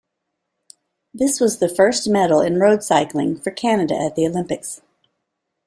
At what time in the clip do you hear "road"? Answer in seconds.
2.59-2.83